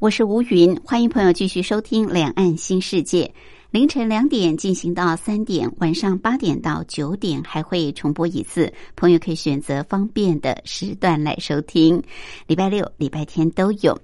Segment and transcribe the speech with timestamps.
[0.00, 3.24] 我是吴云，欢迎朋友继续收听《两岸新世界》。
[3.70, 12.02] 凌晨两点进行到三点，晚上八点到九点还会重播一次，朋友可以选择方便的时段来收听。
[12.46, 13.94] 礼拜六、礼拜天都有。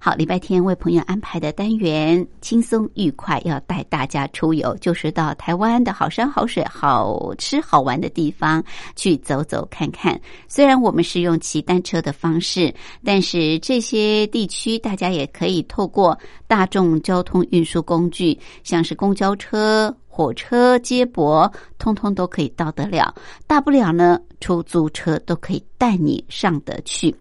[0.00, 8.64] 好，礼拜天为朋友安排的单元轻松愉快，要带大家出游，就是到台湾的好山好水、好吃好玩的地方
[8.96, 10.18] 去走走看看。
[10.48, 23.14] 虽然我们是用骑单车的方式，但是这些地区大家也可以透过大众交通运输工具，像是公交车、火车接驳，通通都可以到得了。
[23.46, 27.14] 大不了呢，出租车都可以带你上得去。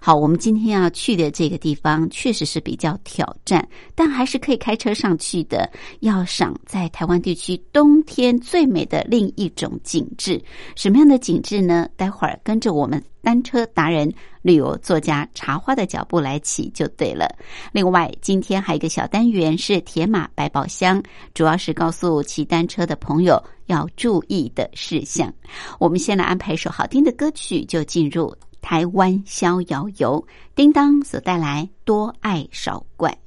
[0.00, 5.68] 好，我们今天要去的这个地方确实是比较挑战，但还是可以开车上去的。
[6.00, 10.40] 要赏在台湾地区冬天最美的另一种景致，
[10.76, 11.88] 什么样的景致呢？
[11.96, 14.10] 待会儿跟着我们单车达人、
[14.42, 17.28] 旅游作家茶花的脚步来骑就对了。
[17.72, 21.02] 另外，今天还有一个小单元是铁马百宝箱，
[21.34, 25.34] 主要是告诉骑单车的朋友要注意的事项。
[25.80, 28.32] 我们先来安排一首好听的歌曲，就进入。
[28.60, 33.18] 台湾逍遥游，叮当所带来多爱少怪。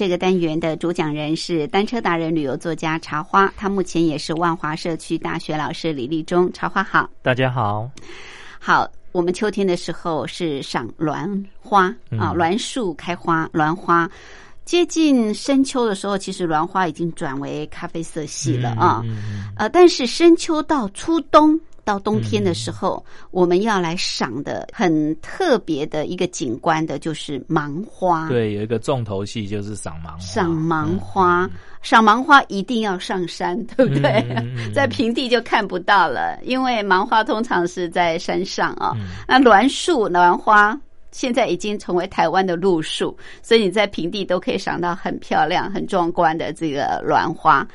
[0.00, 6.50] 这个单元的主讲人是单车达人、旅游作家茶花，他目前也是万华社区大学老师李立忠。
[6.54, 7.86] 茶花好，大家好。
[8.58, 14.10] 好，我们秋天的时候是赏栾花啊，栾树开花，栾花
[14.64, 19.04] 接近深秋的时候，其实栾花已经转为咖啡色系了啊。
[19.54, 21.60] 呃，但是深秋到初冬。
[21.84, 28.28] 到冬天的时候，我们要来赏的很特别的一个景观的，就是芒花。
[28.28, 30.20] 对，有一个重头戏就是赏芒花。
[30.20, 31.50] 赏芒花，
[31.82, 34.24] 赏芒花一定要上山，对不对？
[34.74, 38.92] 在平地就看不到了，因为芒花通常是在山上啊。
[39.26, 40.78] 那栾树、栾花
[41.12, 47.66] 现在已经成为台湾的路树，所以你在平地都可以赏到很漂亮、很壮观的这个栾花。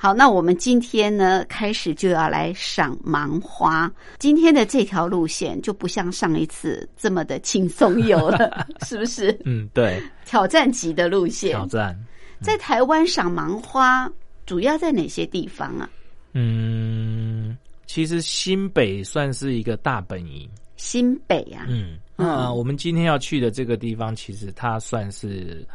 [0.00, 3.92] 好，那我们今天呢，开始就要来赏芒花。
[4.20, 9.36] 今天的这条路线就不像上一次这么的轻松游了， 是不是？
[9.44, 11.50] 嗯，对，挑战级的路线。
[11.50, 11.98] 挑战
[12.40, 14.08] 在台湾赏芒花，
[14.46, 15.90] 主要在哪些地方啊？
[16.32, 17.58] 嗯，
[17.88, 20.48] 其实新北算是一个大本营。
[20.76, 25.66] 新北啊，嗯，那我们今天要去的这个地方，其实它算是。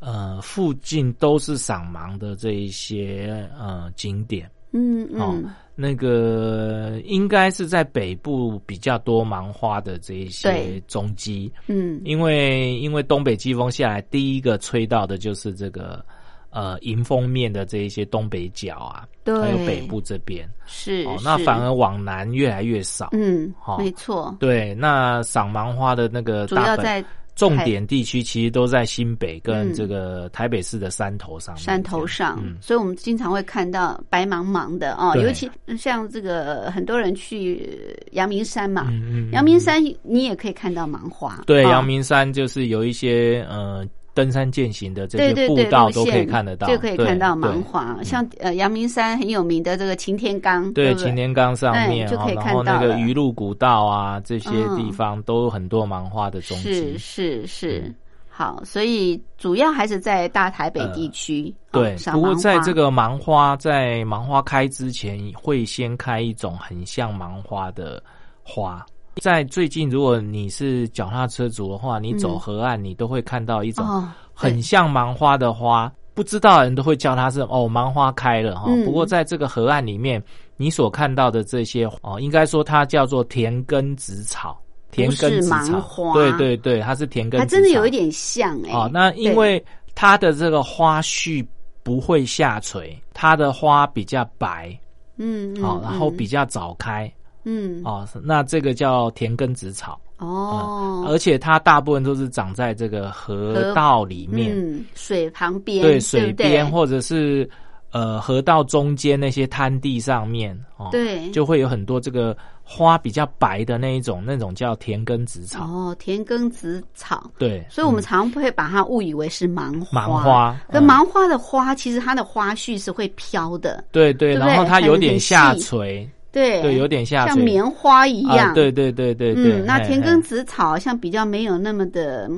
[0.00, 5.44] 呃，附近都是赏芒的这一些呃景点，嗯嗯，
[5.74, 16.02] 那个应该是在北部比较多芒花的这一些踪迹，嗯，因为因为东北季风下来，第一个吹到的就是这个
[16.48, 20.48] 呃迎风面的这一些东北角啊，对，还有北部这边。
[20.64, 27.04] 是，哦，那反而往南越来越少，嗯，没错，对，那赏芒花的那个主要在。
[27.34, 31.56] 重点地区其实都在新北跟这个台北市的山头上。
[31.56, 38.90] 山头上，所以我们经常会看到白茫茫的哦，尤其像这个很多人去阳明山嘛，
[39.32, 41.42] 阳明山你也可以看到芒花。
[41.46, 43.86] 对，阳明山就是有一些呃。
[44.12, 47.96] 登山践行的这些步道都可以看得到，就可以看到芒花。
[48.02, 56.98] 像呃阳明山很有名的这个擎天岗，对擎天岗上面，就可以看到那个鱼路古道啊，这些地方都有很多芒花的踪迹。
[56.98, 57.94] 是是是，
[58.28, 61.54] 好，所以主要还是在大台北地区。
[61.70, 68.02] 对，不过在这个芒花在芒花开之前，会先开一种很像芒花的
[68.42, 68.84] 花。
[69.16, 73.84] 在最近，如果你是脚踏车族的话，你走河岸，你都会看到一种
[74.32, 78.70] 很像芒花的花，不知道的人都会叫它是哦，芒花开了哈。
[78.84, 80.22] 不过在这个河岸里面，
[80.56, 84.58] 你所看到的这些哦，应该说它叫做田根紫草，
[84.90, 88.72] 田根紫草，对对对，它是田根，它真的有一点像哎。
[88.72, 89.62] 哦，那因为
[89.94, 91.46] 它的这个花序
[91.82, 94.78] 不会下垂，它的花比较白，
[95.18, 97.12] 嗯，好，然后比较早开。
[97.44, 97.80] 嗯。
[97.84, 100.00] 哦，那这个叫田根子草。
[100.18, 107.48] 哦，而且它大部分都是长在这个河道里面，水旁边，对水边或者是
[107.90, 126.06] 呃河道中间那些滩地上面哦，对，就会有很多这个花比较白的那一种，那种叫田根子草哦，田根子草，对，所以我们常会把它误以为是芒花，芒花，可芒花的花其实它的花序是会飘的，对对，然后它有点下垂。
[126.32, 128.54] 对对，有点像像棉花一样。
[128.54, 129.60] 对对对对对。
[129.60, 132.30] 嗯，那田根子草像比较没有那么的，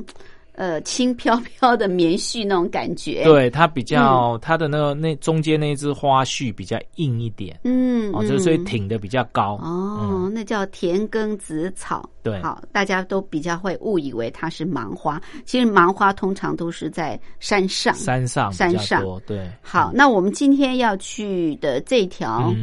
[0.53, 3.23] 呃， 轻飘飘的棉絮那种感觉。
[3.23, 7.59] 对，它比较它的那个那中间那只花絮比较硬一点。
[7.63, 9.59] 嗯，哦，就所以挺的比较高。
[9.61, 12.09] 哦，那叫田耕子草。
[12.23, 17.93] 对，好，大家都比较会误以为它是芒花，其实芒花通常都是在山上。
[17.93, 19.03] 山上，山上。
[19.27, 19.47] 对。
[19.61, 22.53] 好，那我们今天要去的这条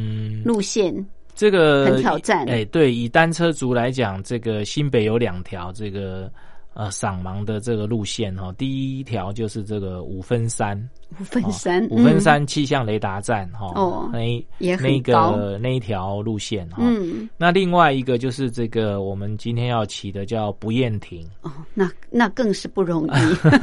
[0.44, 0.94] 路线。
[1.40, 6.30] 这个很挑战，哎，对，以单车族来讲，这个新北有两条，这个
[6.74, 10.78] 呃赏盲的这个路线哈，第一条就是这个五分山，
[11.18, 16.76] 五分山，五分山气象雷达站哈，哦那一也很那高个那一条路线哈。
[16.78, 23.10] 嗯，那另外一个就是这个我们今天要骑的叫不厌亭，哦，那那更是不容易，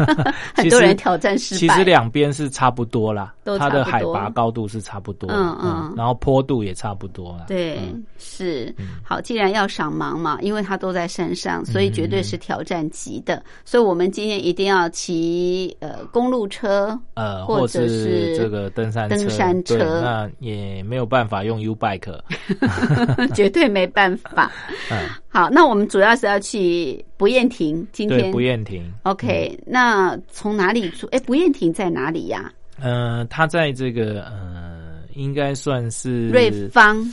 [0.54, 1.60] 很多人挑战失败。
[1.60, 7.46] 其实两边是差不多啦，都它的海拔高度是差不多，嗯嗯然后坡度也差不多啦。
[7.48, 8.74] 对，嗯是
[9.04, 9.22] 好。
[9.22, 13.44] 既然要赏芒嘛，因为它都在山上，所以绝对是挑战级的。
[13.66, 19.77] 所以我们今天一定要骑呃公路车，呃，或或者是这个登山登山车。
[20.01, 22.20] 那也没有办法用 U bike，
[23.36, 24.51] 绝对没办法。
[24.89, 28.32] 嗯，好，那我们主要是要去不厌亭，今，天。
[28.32, 28.84] 不厌亭。
[29.03, 31.08] OK，、那从哪里出？
[31.08, 32.51] 哎，不厌亭在哪里呀、
[32.82, 37.03] 呃，它在这个呃，应该算是瑞芳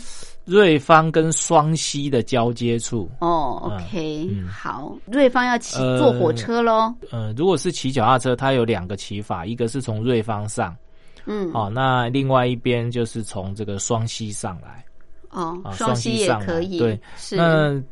[0.45, 3.11] 瑞芳跟双溪的交接处。
[3.21, 6.95] 哦嗯，OK，、嗯好，瑞芳要骑呃坐火车喽。
[7.11, 10.77] 呃，如果是骑脚踏车，它有两个骑法，一个是从瑞芳上，
[11.27, 14.85] 嗯，哦，那另外一边就是从这个双溪上来。
[15.31, 17.83] 哦，啊双溪也可以，对，是那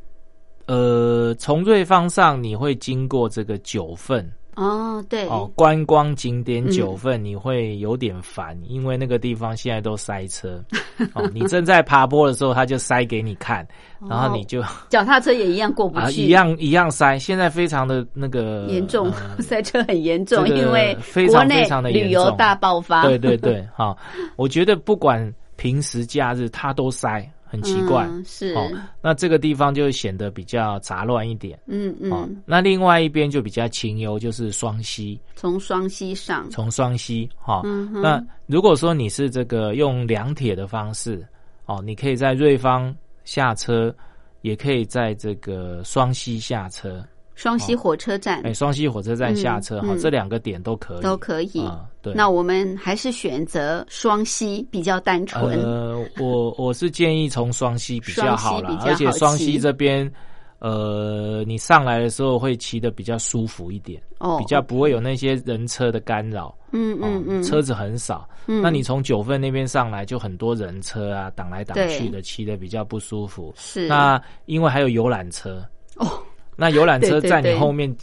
[0.66, 10.62] 呃，从瑞芳上你会经过这个九份哦，对，哦，观光景点嗯九份，你会有点烦，因为那个地方现在都塞车
[11.14, 11.26] 哦。
[11.32, 13.66] 你正在爬坡的时候，他就塞给你看，
[14.08, 17.18] 然后你就 脚踏车也一样过不啊去，一样一样塞。
[17.18, 23.02] 现在非常的那个严重，呃 塞车很严重，因为非常国内非常的旅游大爆发。
[23.06, 23.96] 对对对，好，
[24.36, 28.06] 我觉得不管平时假日，它都塞，很奇怪。
[28.06, 28.66] 嗯、是，哦，
[29.02, 31.58] 那这个地方就显得比较杂乱一点。
[31.66, 37.56] 嗯哦嗯，，那另外一边就比较清幽，就是双溪，从双溪上，从双溪哈。
[37.56, 41.22] 哦嗯那如果说你是这个用两铁的方式，
[41.66, 42.94] 哦，你可以在瑞芳
[43.24, 43.94] 下车，
[44.40, 51.60] 也可以在这个双溪下车，双溪火车站、哎，双溪火车站下车哈、嗯嗯这两个点都可以，都可以。
[51.60, 51.86] 啊。
[52.02, 55.58] 对，那我们还是选择双溪比较单纯。
[55.60, 60.12] 呃，我我是建议从双溪比较好啦双溪比较，好而且双溪骑这边，
[60.58, 66.52] 呃，你上来的时候会骑得比较舒服一点，哦，比较不会有那些人车的干扰。
[66.72, 68.28] 嗯嗯哦嗯，车子很少。
[68.46, 73.52] 嗯那你从九份那边上来就很多人车啊，挡来挡去的，骑得比较不舒服。
[73.56, 75.64] 是那因为还有游览车，
[75.96, 76.08] 哦，
[76.56, 77.94] 那游览车在你后面。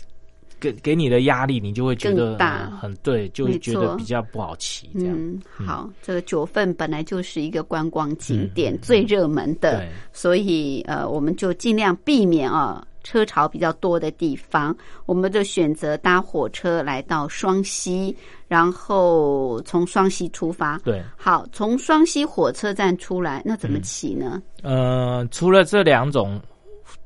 [0.60, 2.70] 给给你的压力，你就会觉得更大。
[2.72, 5.16] 呃很对，就会觉得比较不好骑这样。
[5.18, 14.76] 嗯，好，这个九份本来就是一个观光景嗯点、最热门的对，所以呃，我们就尽量避免啊车潮比较多的地方，
[15.06, 18.16] 我们就选择搭火车来到双溪，
[18.48, 20.78] 然后从双溪出发。
[20.80, 24.42] 对，好，从双溪火车站出来，那嗯怎么骑呢？
[24.64, 26.40] 呃，除了这两种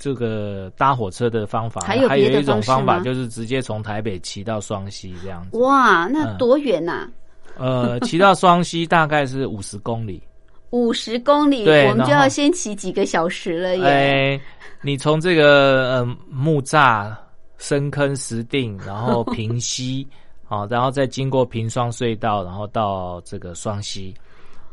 [0.04, 5.58] 这个搭火车的方法，还有别的一种方法就是直接从台北骑到双溪这样子。
[5.60, 7.08] 哇，那嗯多远呐、
[7.56, 10.22] 呃，骑到双溪大概是五十公里。
[10.72, 13.86] 五十公里，对我们就要先骑几个小时了耶。
[13.86, 14.42] 哎，
[14.82, 17.16] 你从这个呃木栅、
[17.58, 20.06] 深坑、石碇，然后 平溪，
[20.44, 24.14] 好，然后再经过平双隧道，然后到这个双溪，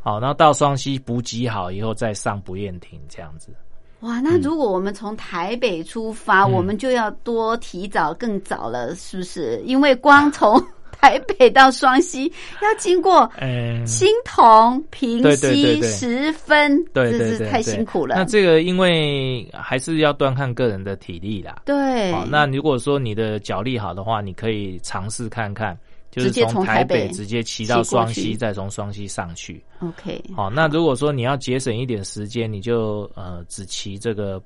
[0.01, 3.53] 好，然后到双溪补给好以后，再上不厌亭这样子。
[4.01, 9.61] 哇，那如果我们从台北出发，嗯我们就要多提早更早了，是不是？
[9.65, 12.31] 因为光从台北到双溪
[12.61, 18.15] 要经过嗯， 新同、平溪、十分，对对这是太辛苦了。
[18.15, 21.61] 那这个因为还是要端看个人的体力啦。
[21.65, 25.77] 对，好，那如果说你的脚力好的话，你可以尝试看看，
[26.11, 29.63] 就是从台台北北直接骑到双溪，再从双溪上去。
[29.79, 34.41] OK，好，那如果说你要节省一点时间，你就呃只骑这个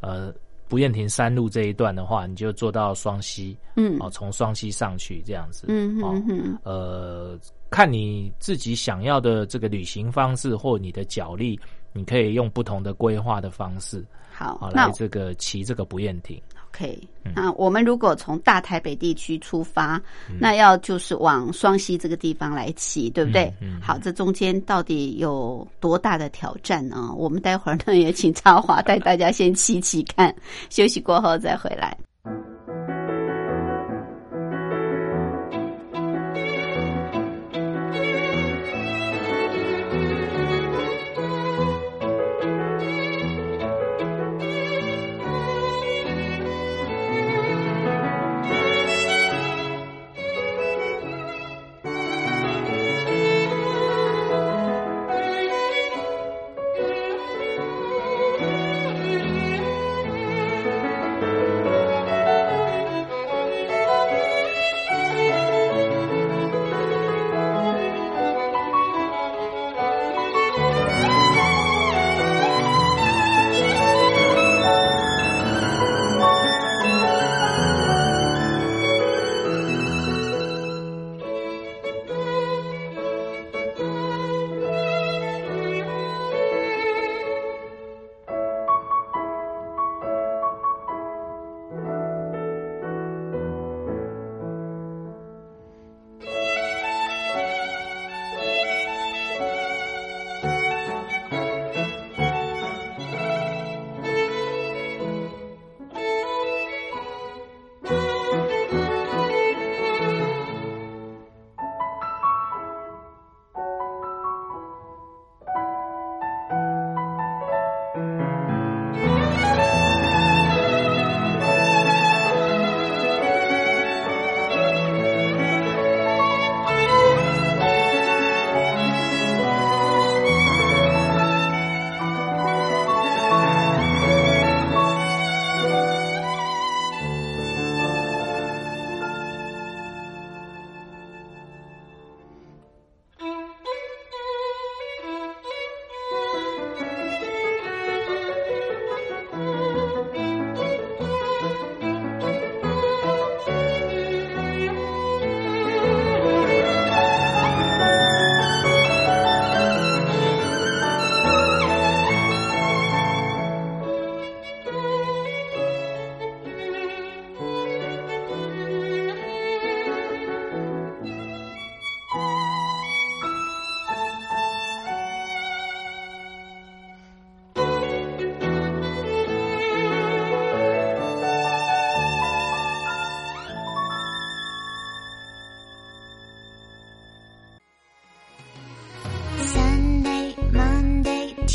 [0.00, 0.34] 呃
[0.68, 5.66] 不厌亭山路这一段的话，你就坐到双溪，嗯哦，从双溪上去这样子。
[5.68, 7.38] 嗯嗯，呃，
[7.70, 11.58] 看你自己想要的这个旅行方式或你的脚力，
[11.92, 16.42] 你可以用不同的规划的方式，好，好来这个骑这个不厌亭。
[16.76, 20.00] OK，嗯那我们如果从大台北地区出发，
[20.38, 23.50] 那要就是往双溪这个地方来骑，对不对？
[23.80, 27.10] 好，这中间到底有多大的挑战呢？
[27.16, 30.34] 我们待会儿呢也请超华带大家先骑骑看，
[30.68, 31.96] 休息过后再回来。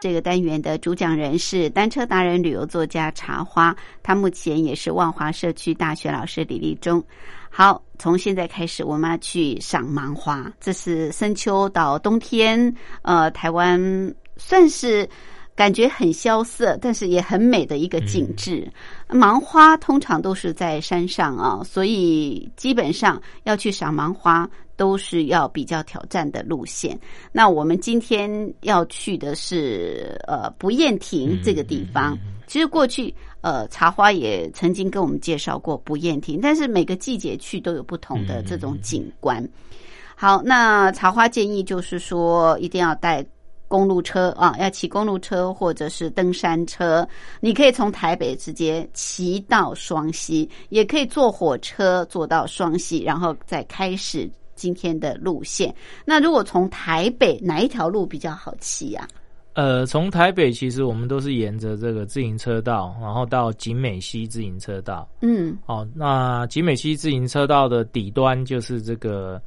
[0.00, 7.04] 这个单元的主讲人是单车达人、旅游作家茶花，他目前也是万华社区大学老师李立忠。
[7.50, 10.50] 好，从现在开始，我们要去赏芒花。
[10.58, 13.78] 这是深秋到冬天，呃，台湾
[14.38, 15.06] 算是
[15.60, 18.66] 感觉很萧瑟，但是也很美的一个景致。
[19.10, 26.98] 芒花通常都是在山上啊，所以基本上要去赏芒花都是要比较挑战的路线。
[27.30, 32.16] 那我们今天要去的是呃不厌亭这个地方。
[32.46, 39.46] 其实过去呃茶花也曾经跟我们介绍过不厌亭，但是每个季节去都有不同的这种景观。
[40.14, 43.22] 好，那茶花建议就是说一定要带。
[43.70, 47.06] 公路车啊，要骑公路车或者是登山车，
[47.38, 55.72] 你可以从台北直接骑到双溪，也可以坐火车坐到双溪，然后再开始今天的路线。
[56.04, 59.06] 那如果从台北哪一条路比较好骑啊？
[59.52, 65.08] 呃，从台北其实我们都是沿着这个自行车道，然后到景美溪自行车道。
[65.22, 69.40] 嗯，哦，那景美溪自行车道的底端就是这个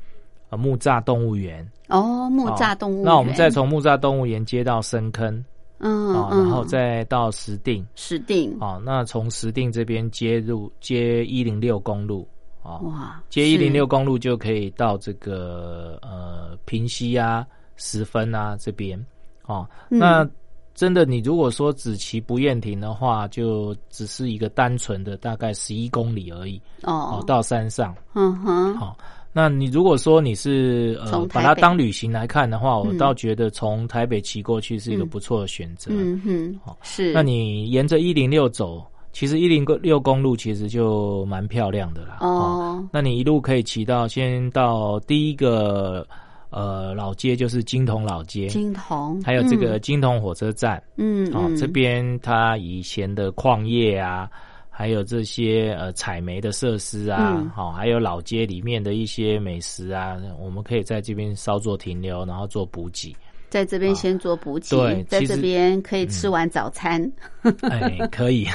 [0.54, 1.68] 呃木栅动物园。
[1.90, 5.44] 哦，木栅动物园、那我们再从木栅动物园接到深坑，
[5.80, 12.28] 嗯，啊、然后再到石碇，石碇，啊、那从石碇这边接入接一零六公路，
[12.64, 18.98] 啊、哇，接一零六公路就可以到这个呃平溪啊、十分啊这边，
[19.46, 20.00] 哦、嗯。
[20.00, 20.28] 那
[20.74, 28.98] 真的你如果说只骑不厌停的话，就只是一个单纯的大概十一公里而已，哦、哦，到山上，嗯哼，好、
[29.36, 32.98] 那你如果说你是呃把它当旅行来看的话，我嗯。
[32.98, 35.92] 倒觉得从台北骑过去是一个嗯不错的选择。
[35.92, 42.18] 嗯哼好，是，那你沿着一零六走，其实一零六公路其实就蛮漂亮的啦。
[42.22, 46.08] 哦，那你一路可以骑到先到第一个
[46.52, 50.82] 呃老街，就是金铜老街，金铜，还有这个金铜火车站。
[50.98, 51.56] 嗯，嗯，哦，嗯。
[51.56, 54.30] 这边它以前的矿业啊，
[54.76, 63.16] 还有这些呃采煤的设施啊嗯，好、还有老街里面的一些美食啊，我们可以在这边稍作停留，然后做补给。
[63.50, 67.00] 在这边先做补给，对在这边可以吃完早餐，
[67.70, 68.48] 哎，可以，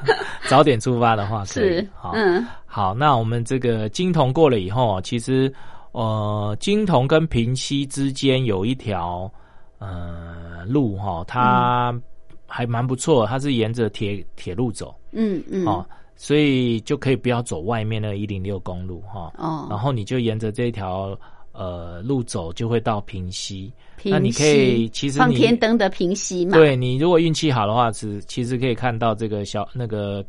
[0.46, 5.50] 早点出发的话是。，好，嗯好，那我们这个金铜过了以后，其实
[5.92, 9.32] 呃，金铜跟平溪之间有一条
[9.78, 11.98] 呃路哈、它
[12.46, 14.94] 还蛮不错，它是沿着铁铁路走。
[15.12, 15.84] 嗯嗯，哦，
[16.16, 21.18] 所以就可以不要走外面的一零六公路哈，哦，然后你就沿着这条
[21.52, 23.72] 呃路走，就会到平溪。
[23.98, 30.24] 平那你可以其实你天灯的平息嘛，，对你如果运气好的话，是其实可以看到这个小那个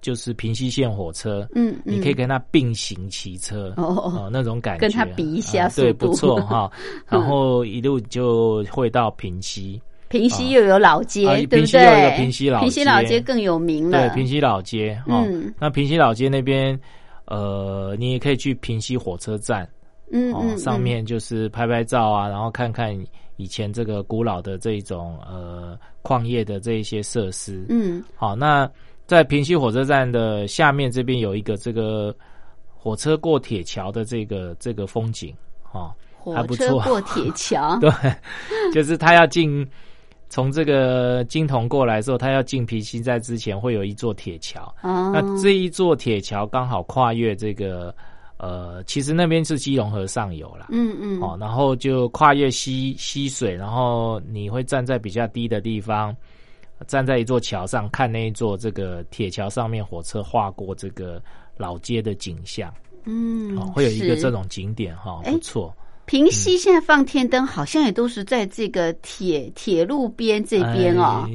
[0.00, 1.96] 就是平溪线火车，嗯，嗯。
[1.96, 6.70] 你可以跟它并行骑车哦哦那种感觉，跟它比一下呃对，不错哈。
[7.08, 9.78] 然后一路就会到平溪，
[10.10, 11.58] 平西又有老街，啊对不对？
[11.60, 15.24] 平溪又有平溪老平溪老街街更有名了，对，平西老街哦。
[15.26, 16.78] 嗯那平西老街那边，
[17.26, 19.70] 呃，你也可以去平西火车站哦，
[20.10, 22.92] 嗯嗯，上嗯面就是拍拍照啊，然后看看
[23.36, 27.64] 以前这个古老的这种呃矿业的这一些设施。
[27.68, 28.02] 嗯。
[28.16, 28.68] 好，那
[29.06, 32.12] 在平西火车站的下面这边有一个这个
[32.76, 35.32] 火车过铁桥的这个这个风景
[35.70, 35.94] 哦，
[36.34, 36.66] 还火不错。
[36.66, 37.90] 车过铁桥， 对，
[38.74, 39.64] 就是他要进
[40.30, 44.72] 从这个金铜过来的时候，他要进皮溪在之前会有一座铁桥。
[44.80, 47.92] 哦，那这一座铁桥刚好跨越这个
[48.38, 50.68] 呃，其实那边是基隆河上游啦。
[50.70, 56.16] 嗯嗯哦，然后就跨越溪溪水，然后你会站在比较低的地方，
[56.86, 61.20] 站在一座桥上看那一座这个铁桥上面火车划过这个
[61.56, 62.72] 老街的景象，
[63.04, 65.74] 嗯，哦，会有一个这种景点哈、哎不错。
[66.10, 71.24] 平溪现在放天灯，好像也都是在这个铁铁路边这边哦。
[71.28, 71.30] 哎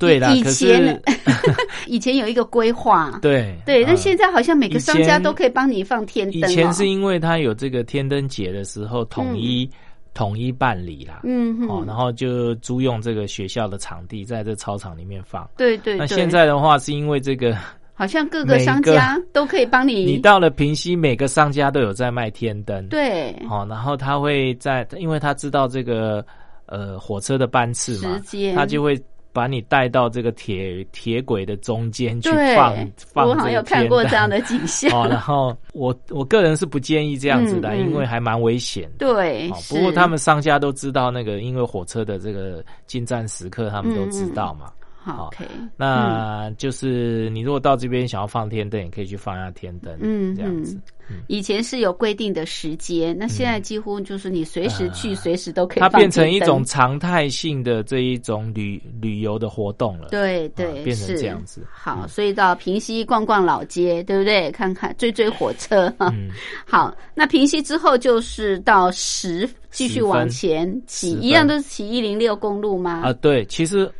[0.00, 1.00] 对啦，以前
[1.86, 6.46] 以前有一个规划，对对，那嗯现在好像每个商家都可以帮你放天灯、哦。
[6.50, 9.70] 以前是因为他有这个天灯节的时候，统一
[10.14, 11.20] 统一办理啦。
[11.22, 15.48] 嗯哼，哦，然后就租用这个学校的场地，在这操场里面放。
[15.56, 17.54] 对对对，那现在的话，是因为这个，
[18.00, 26.24] 好像各个商家都可以帮你， 你到了平西，每个商家都有在卖天灯。，对哦，然后他会在，因为他知道这个
[26.64, 28.18] 呃火车的班次嘛
[28.54, 28.98] 他就会
[29.34, 32.74] 把你带到这个铁铁轨的中间去对放
[33.12, 34.90] 放我好像有看过这样的景象。
[34.98, 38.90] 哦，然后我我个人是不建议这样子的，因为还蛮危险。
[38.98, 44.72] 对，哦，不过他们商家都知道那个，因为火车的这个进站时刻，他们都知道嘛。
[45.02, 50.78] 好 OK，那就是你如果到这边想要放天灯，也可以去放一下天灯，嗯这样子。
[51.26, 60.08] 以前是有规定的时间，那现在几乎就是你随时去，随时都可以嗯它变成一种常态性的这一种旅旅游的活动了。
[60.10, 64.52] 对对，啊变成是这样子好，嗯所以到平溪逛逛老街，对不对？
[64.52, 65.92] 看看追追火车。
[65.98, 66.28] 嗯，
[66.64, 73.00] 好，那平溪之后就是到十，继续往前骑，一样都是骑一零六公路吗？
[73.02, 73.90] 啊，对，其实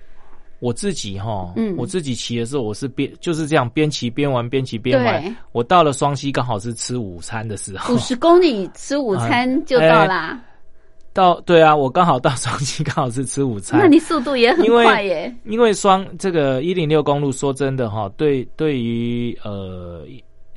[0.60, 5.36] 我自己哈，嗯我自己骑的时候，我是边就是这样边骑边玩，边骑边玩。
[5.52, 7.98] 我到了双溪，刚好是吃午餐的时候五。
[7.98, 10.38] 十公里吃午餐就到啦，
[11.12, 13.80] 到对啊，我刚好到双溪，刚好是吃午餐。
[13.80, 15.34] 那你速度也很快耶。
[15.44, 20.04] 因为双这个一零六公路，说真的哈，对对于呃，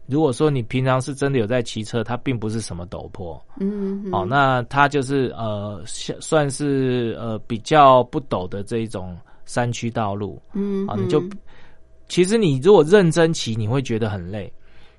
[0.06, 11.24] 如果说你平常是真的有在骑车，它并不是什么陡坡嗯，哦，那它就是呃，算算是呃比较不陡的这一种山区道路嗯啊，你就
[12.08, 14.52] 其实你如果认真骑，你会觉得很累。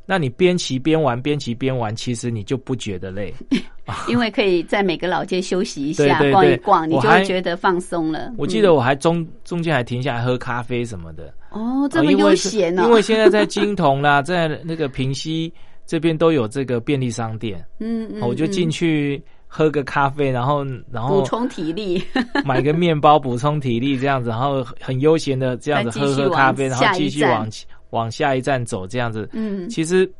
[0.06, 3.32] 那你边骑边玩，边骑边玩，其实你就不觉得累。
[4.06, 8.30] 因为可以在每个老街休息一下，对对对逛一逛，你就会觉得放松了。
[8.36, 11.32] 我记得我还中中间还停下来喝咖啡什么的。
[11.52, 15.50] 嗯哦，这么悠闲哦，因为现在在金童啦， 在那个平溪
[15.86, 19.24] 这边都有这个便利商店，嗯嗯，哦我就进去去
[19.56, 22.02] 喝个咖啡，然后然后补充体力。
[22.44, 27.48] 买个面包补充体力这样子，然后很悠闲的这样子喝喝咖啡，然后继续往
[27.90, 30.10] 往下一站走这样子，嗯，其实。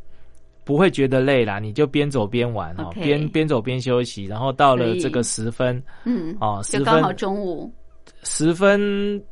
[0.66, 7.70] 不会觉得累啦，你就边走边玩哦，边边走边休息，然后到了这个十分嗯，哦，刚好分中午。
[8.23, 9.23] 十分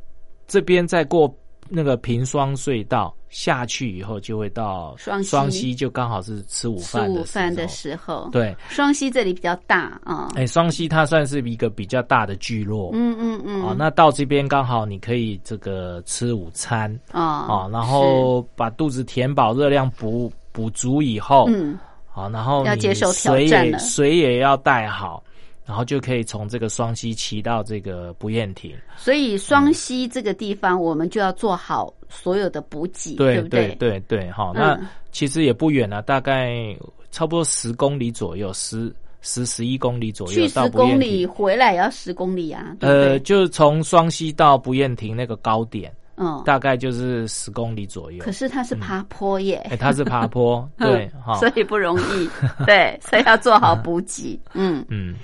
[0.47, 1.35] 这边再过
[1.71, 10.29] 那个平双隧道下去以后，就会到双溪双溪，就刚好是吃午饭的午饭的时时候，对，双溪这里比较大啊。
[10.37, 12.91] 哎，双溪它算是一个比较大的聚落。
[12.93, 13.63] 嗯嗯嗯。
[13.63, 16.93] 哦，那到这边刚好你可以这个吃午餐。
[17.13, 25.25] 哦哦，然后把肚子填饱，热量补补足以后，嗯，好，然后你要接受挑水也战水也要带好，
[25.65, 28.75] 然后就可以从这个双溪骑到这个不厌亭。
[28.97, 33.75] 所以双溪这个地方，我们就要做好所有的补给，对不对？
[33.77, 34.57] 对对，好，嗯。
[34.57, 36.77] 那其实也不远了，大概
[37.11, 48.25] 差不多十公里左右，十十十一公里左右去十公里，回来也要十公里啊，呃，就是从双溪到不厌亭那个高点，嗯，大概就是十公里左右。
[48.25, 48.33] 可。
[48.33, 52.29] 是它是爬坡耶，哎，它是爬坡， 对，哈，所以不容易，
[52.65, 54.85] 对，所以要做好补给，嗯。
[54.89, 55.15] 嗯，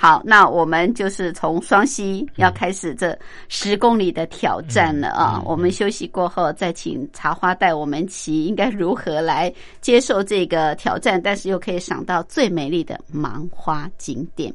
[0.00, 5.42] 好，那我们就是从双溪要开始这十公里的挑战了啊！
[5.44, 14.54] 我们休息过后，再请茶花带我们骑，应该如何来接受这个挑战，但是又可以赏到最美丽的芒花景点。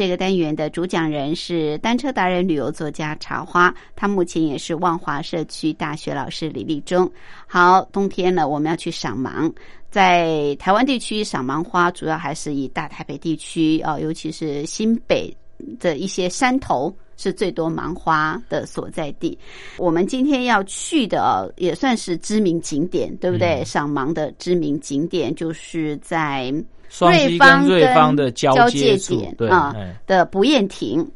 [0.00, 7.06] 这个单元的主讲人是单车达人、旅游作家茶花，他目前也是万华社区大学老师李立忠。
[7.46, 9.52] 好，冬天了，我们要去赏芒。
[9.90, 15.36] 在台湾地区赏芒花，主要还是以大台北地区啊，尤其是新北
[15.78, 19.38] 的一些山头是最多芒花的所在地。
[19.76, 23.62] 我们今天要去的也算是知名景点，对不对？
[23.66, 26.50] 赏芒的知名景点就是在。
[26.90, 29.74] 双溪跟瑞芳的交界点啊
[30.06, 31.08] 的不厌亭。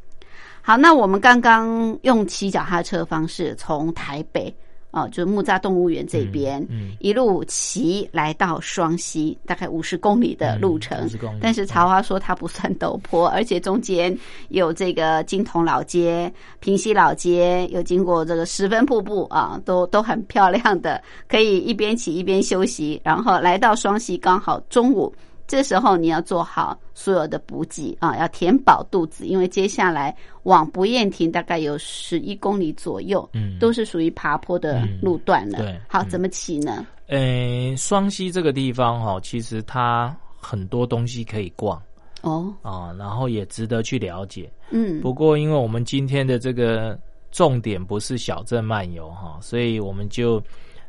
[0.62, 4.50] 好，那我们刚刚用骑脚踏车方式从台北
[4.90, 6.66] 啊，就是木栅动物园这边，
[7.00, 11.06] 一路骑来到双溪，大概五十公里的路程。
[11.38, 14.16] 但是曹花说它不算陡坡，而且中间
[14.48, 22.98] 有这个金铜老街、平溪老街，有经过这个十分瀑布啊，都都很漂亮的，可以一边骑一边休息。
[23.04, 25.14] 然后来到双溪，刚好中午。
[25.46, 35.58] 这时候你要做好所有的补给啊，要填饱肚子，因为接下来往不厌亭大概有十一公里左右，嗯，都是属于爬坡的路段了。
[35.58, 36.86] 对，好，怎么骑呢？
[37.08, 41.80] 呃，双溪这个地方哈，其实它很多东西可以逛
[42.22, 44.50] 哦啊，然后也值得去了解。
[44.70, 46.98] 嗯，不过因为我们今天的这个
[47.30, 50.42] 重点不是小镇漫游哈，所以我们就。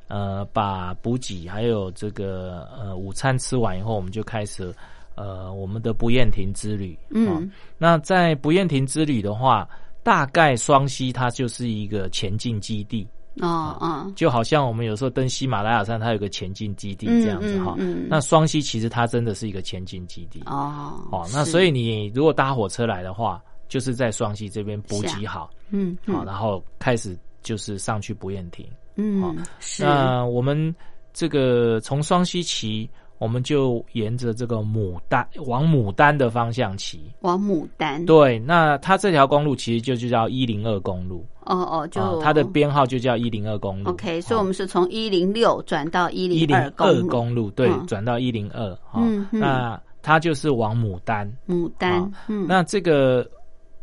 [0.07, 4.73] 呃，把补给还有这个呃午餐吃完以后，我们就开始
[5.15, 6.97] 呃我们的不厌亭之旅。
[7.09, 9.67] 嗯，那在不厌亭之旅的话，
[10.03, 13.07] 大概双溪它就是一个前进基地。
[13.41, 17.75] 哦哦，就好像我们有时候登喜马拉雅山，它有个前进基地这样子哈。
[17.77, 20.41] 嗯那双溪其实它真的是一个前进基地。
[20.45, 20.93] 哦。
[21.11, 25.49] 哦，那所以你如果搭火车来的话，就是在双溪这边补给好。
[25.69, 25.97] 嗯。
[26.05, 28.65] 好，然后开始就是上去不厌亭。
[28.95, 29.83] 嗯，是。
[29.83, 30.73] 那我们
[31.13, 37.11] 这个从双溪骑，我们就沿着这个牡丹往牡丹的方向骑。
[37.21, 38.05] 往牡丹。
[38.05, 41.25] 对，那它这条公路其实就就叫一零二公路。
[41.45, 43.91] 哦哦，就它的编号就叫一零二公路。
[43.91, 48.67] OK，所以我们是从一零六转到一零二公路，对，转到一零二。
[48.95, 49.39] 嗯嗯。
[49.39, 51.31] 那它就是往牡丹。
[51.47, 52.11] 牡丹。
[52.27, 52.47] 嗯。
[52.47, 53.29] 那这个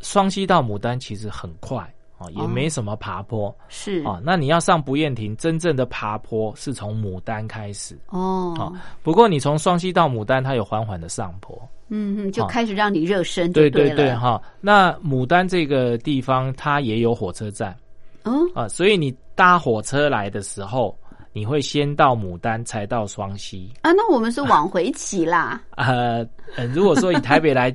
[0.01, 1.89] 双溪到牡丹其实很快。
[2.31, 4.21] 也没什么爬坡，是啊。
[4.25, 8.73] 那你要上不厌亭，真正的爬坡是从牡丹开始哦。
[9.03, 11.57] 不过你从双溪到牡丹，它有缓缓的上坡，
[11.89, 14.41] 嗯嗯，就开始让你热身，对对对哈。
[14.61, 17.77] 那牡丹这个地方，它也有火车站
[18.25, 20.97] 哦啊，所以你搭火车来的时候，
[21.33, 23.93] 你会先到牡丹，才到双溪啊。
[23.93, 25.63] 那我们是往回骑啦。
[25.77, 26.27] 呃，
[26.75, 27.75] 如果说以台北来。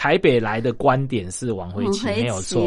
[0.00, 2.66] 台北来的观点是往回骑，没有错。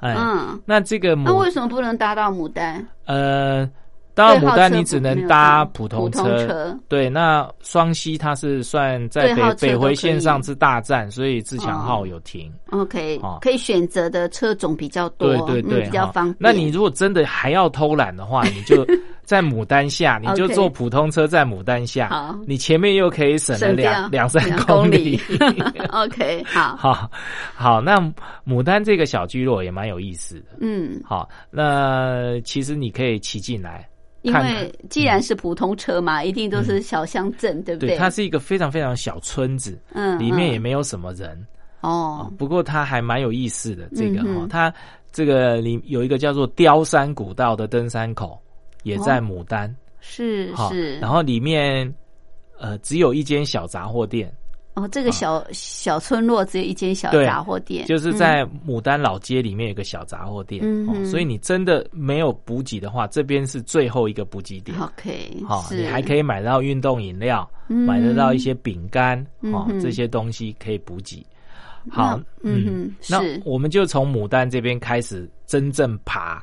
[0.00, 2.82] 嗯，那这个那为什么不能搭到牡丹？
[3.04, 3.68] 呃，
[4.14, 6.78] 搭到牡丹你只能搭普通车。
[6.88, 12.52] 对，那双溪它是算在北北回线上是大站，所以自强号有停。
[12.70, 16.36] OK，可以选择的车种比较多，对对对，比较方便。
[16.38, 18.86] 那你如果真的还要偷懒的话，你就。
[19.30, 25.20] 在牡丹下，你就坐普通车在牡丹下，好，你前面又可以省了两两三公里。
[25.92, 27.08] OK，好，好，
[27.54, 27.96] 好，那
[28.44, 30.56] 牡丹这个小聚落也蛮有意思的。
[30.60, 33.88] 嗯，好，那其实你可以骑进来，
[34.22, 37.96] 因为既然是普通车嘛，一定都是小乡镇，对不对？
[37.96, 41.46] 它是一个非常非常小村子，嗯，里面也没有什么人。
[41.80, 44.72] 哦，不过它还蛮有意思的，这个哈，它
[45.12, 48.38] 这个里有一个叫做雕山古道的登山口。
[48.82, 49.68] 也在牡丹，
[50.00, 51.94] 是是，然后里面
[52.58, 54.32] 呃只有一间小杂货店。
[54.74, 60.62] 哦，这个小小村落只有一间小杂货店，就是在牡丹老街里面有个小杂货店。
[60.64, 64.78] 嗯，所以你真的没有补给的话，这边是最后一个补给点。
[64.80, 71.26] OK，好，你还可以买到运动饮料，买得到一些饼干，哦，这些东西可以补给。
[71.90, 76.42] 好，嗯，那我们就从牡丹这边开始真正爬。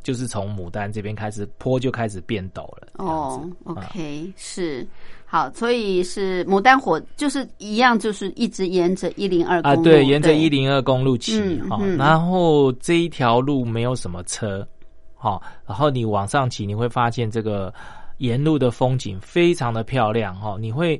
[0.00, 2.88] 就是从牡丹这边开始坡就开始变陡了。
[2.94, 4.86] 哦子，OK，是
[5.30, 11.96] 好，所以是牡丹火就是一样，就是一直沿着一零二公啊，对，沿着一零二公路骑哈、嗯。
[11.96, 14.66] 嗯然后这一条路没有什么车，
[15.14, 17.70] 好、然后你往上骑，你会发现这个
[18.16, 20.98] 沿路的风景非常的漂亮哈、你会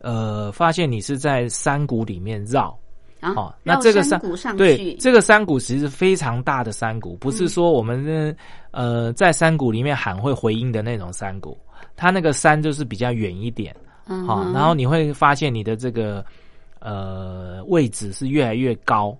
[0.00, 2.76] 呃发现你是在山谷里面绕。
[3.20, 7.32] 啊，哦，那这个山山谷上对去，这个山谷其实是非常大的山谷，不嗯。
[7.32, 8.34] 是说我们呢
[8.72, 11.56] 呃在山谷里面喊会回音的那种山谷，
[11.96, 13.74] 它那个山就是比较远一点，
[14.06, 14.52] 好、嗯哼。
[14.52, 16.24] 然后你会发现你的这个
[16.80, 19.16] 呃位置是越来越高，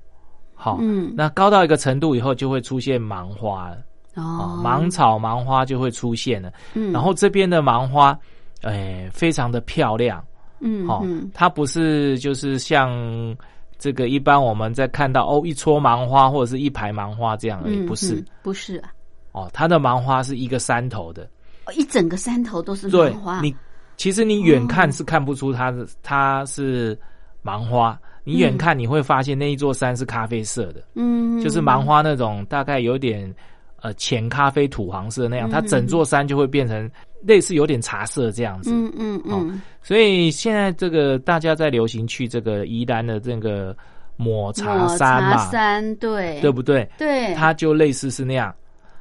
[0.54, 1.12] 好、嗯。
[1.16, 3.76] 那高到一个程度以后就会出现芒花了，
[4.14, 4.22] 哦。
[4.22, 6.92] 啊，芒草芒花就会出现了，嗯。
[6.92, 8.18] 然后这边的芒花，
[8.62, 10.22] 哎、非常的漂亮，哦
[10.60, 10.86] 嗯。
[10.86, 11.04] 好，
[11.34, 13.36] 它不是就是像
[13.78, 18.16] 这个一般我们在看到哦一撮芒花或者是一排芒花这样而已，嗯不是。
[18.16, 18.90] 嗯不是啊，
[19.32, 21.28] 哦，它的芒花是一个山头的，哦
[21.72, 23.54] 一整个山头都是对芒花，你
[23.96, 24.66] 其实你远哦。
[24.68, 26.98] 看是看不出它的它是
[27.42, 33.32] 芒花，你远看你会发现那一座山是咖啡色的，嗯，就是芒花那种大概有点
[33.80, 36.90] 呃浅咖啡土黄色那样，它整座山就会变成
[37.22, 38.70] 类似有点茶色这样子。
[38.72, 43.76] 嗯嗯嗯，所以现在这个大家在流行去这个宜兰的这个
[44.16, 46.40] 抹茶抹茶山嘛，山对。
[46.40, 46.88] 对不对？
[46.98, 48.54] 对，它就类似是那样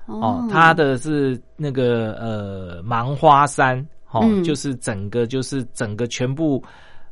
[0.07, 3.77] 哦，它的是那个呃芒花山
[4.09, 4.43] 哦，嗯。
[4.43, 6.63] 就是整个就是整个全部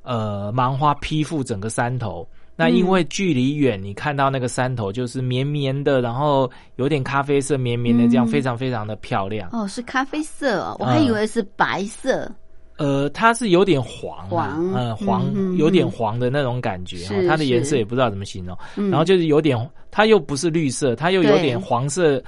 [0.01, 2.27] 呃芒花披覆整个山头。
[2.57, 9.49] 那因为距离远，你看到那个山头就是绵绵的，然后有点咖啡色绵绵的，这样嗯非常非常的漂亮。
[9.51, 12.31] 哦是咖啡色哦，我还以为是白色，
[12.77, 15.57] 呃，它是有点黄、啊，黄呃，黄嗯嗯。
[15.57, 18.57] 有点黄的那种感觉它的颜色也不知道怎么形容。
[18.77, 18.89] 嗯。
[18.89, 22.23] 然后就是有点，它又不是绿色，它又有点黄色，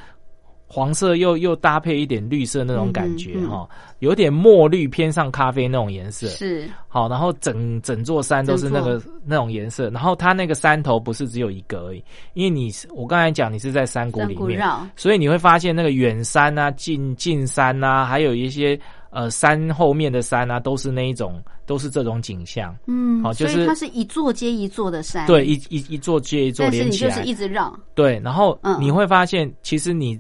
[0.68, 3.50] 黄色又又搭配一点绿色那种感觉嗯嗯嗯。
[3.50, 6.28] 哈、有点墨绿偏上咖啡那种颜色。
[6.28, 6.70] 是。
[6.88, 12.04] 好，然后整整座山都是那个那种颜色，然后它那个山头不是只有一个而已，
[12.34, 18.78] 因为你是我刚才讲你是在山谷里面，绕，所以你会发现那个远山啊、近近山啊，还有一些
[19.10, 22.76] 呃山后面的山啊，都是那一种，都是这种景象。
[22.88, 27.12] 嗯，好就是它是一座接一座的山，对，，一一一座接一座连起来。
[27.12, 28.76] 你就是一，直绕，对，然后嗯。
[28.82, 30.20] 你会发现，其实你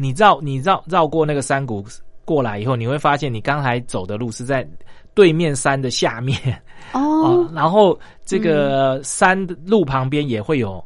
[0.00, 1.84] 你绕你绕绕过那个山谷
[2.24, 4.64] 过来以后，你会发现你刚才走的路是在
[5.12, 6.38] 对面山的下面。
[6.92, 7.00] 哦。
[7.26, 10.82] 哦，，然后这个山的路旁边也会有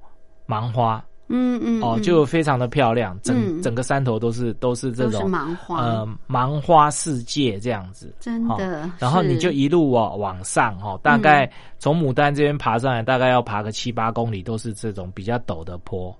[0.46, 1.04] 芒花。
[1.28, 2.02] 嗯嗯，哦，嗯。
[2.02, 3.60] 就非常的漂亮，整嗯。
[3.60, 8.08] 整个山头都是都是这种芒花，呃芒花世界这样子。
[8.08, 16.14] 哦真的，然后你就一路哦往上哦，大概从牡丹这边爬上来，大概要爬个七八公里，都是这种比较陡的坡。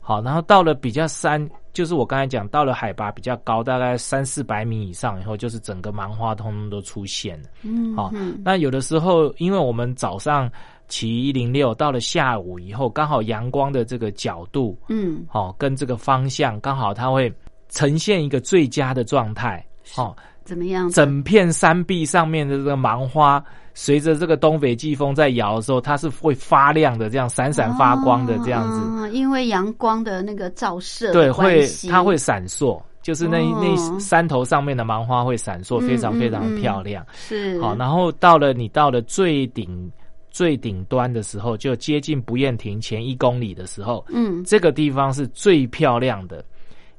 [0.00, 1.44] 好，然后到了比较山，
[1.76, 7.48] 就是我刚才讲到了海拔比较高，大概三四百米以上以后，就是整个芒花通通都出现了。
[7.64, 10.50] 嗯好嗯那有的时候，因为我们早上
[10.88, 17.30] 骑一零六，到了下午以后，刚好阳光的这个角度，嗯好、跟这个方向刚好它会
[17.68, 19.62] 呈现一个最佳的状态。
[19.92, 20.16] 好、
[20.46, 20.88] 怎么样？
[20.88, 23.44] 整片山壁上面的这个芒花，
[23.74, 28.80] 随着这个东北季风在摇的时候，它是会发亮的，这样闪闪发光的这样子。
[28.80, 37.04] 哦因为阳光的那个照射对，会它会闪烁，就是那、哦那山头上面的芒花会闪烁，嗯非常非常嗯嗯漂亮。
[37.14, 39.90] 是好，然后到了你到了最顶
[40.30, 46.44] 最顶端的时候，就接近不厌亭前一公里的时候，嗯这个地方是最漂亮的。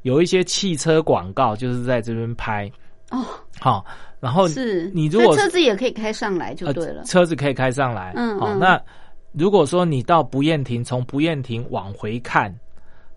[0.03, 2.71] 有一些汽车广告就是在这边拍，
[3.12, 3.26] 哦。
[3.60, 3.86] 好，
[4.20, 7.01] 然后是，你如果车子也可以开上来就对了。
[7.01, 8.08] 呃，，车子可以开上来。
[8.08, 8.39] 好，嗯。
[8.39, 8.80] 好那
[9.34, 12.53] 如果说你到不厌亭，从不厌亭往回看，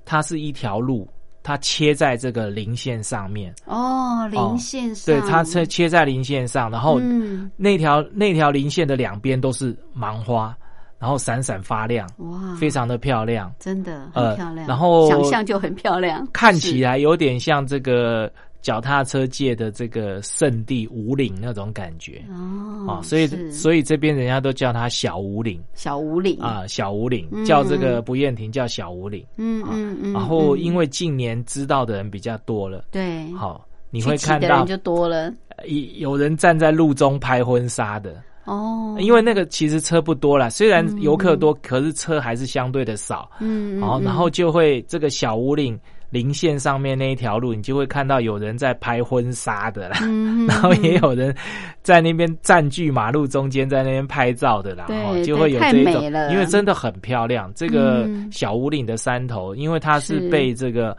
[0.04, 1.08] 它是一条路，
[1.42, 3.54] 它切在这个零线上面。
[3.64, 7.50] 哦，零线上，对，它切切在零线上，然后嗯。
[7.56, 10.54] 那条那条零线的两边都是芒花，
[10.98, 13.50] 然后闪闪发亮，哇，非常的漂亮。
[13.58, 16.80] 真的呃很漂亮，然后想象就很漂亮，看起是。
[16.80, 18.30] 来有点像这个
[18.60, 22.20] 脚踏车界的这个圣地五岭那种感觉。
[22.30, 25.62] 哦啊，所以所以这边人家都叫它小五岭。
[25.74, 27.44] 小五岭，啊，小五岭嗯。
[27.44, 35.30] 叫这个不厌亭叫小五岭，嗯嗯嗯，然后因为为近年知道的人比较多了，对，好，你你会看到人就多了。
[35.66, 44.04] 有有人站在路中拍婚纱的，哦，因为那个其实车不多啦，虽然游客多，可是车还是相对的少，嗯，嗯好，嗯。
[44.04, 45.78] 然后就会这个小五岭
[46.10, 49.98] 林线上面那一条路，你就会看到有人在拍婚纱的啦，
[50.48, 51.34] 然后也有人
[51.82, 57.50] 在那边占据马路中间，在那边拍照的啦，对哦就会有这一种，因为真的很漂亮。
[57.54, 60.96] 这个嗯小五岭的山头，因为它是是被这个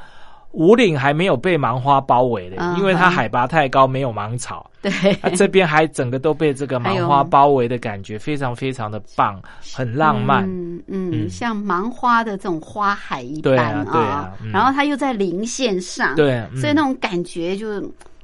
[0.54, 4.70] 五岭还没有被芒花包围的，嗯因为它海拔太高，没有芒草。
[4.82, 4.92] 对，
[5.22, 9.40] 它这边还整个都被这个 芒花包围的感觉，非常非常的棒，
[9.74, 10.44] 很浪漫。
[10.46, 17.82] 嗯嗯，嗯像芒花的这种花海一对般啊对啊嗯然后它又在零线上，，对，嗯所以那种感觉就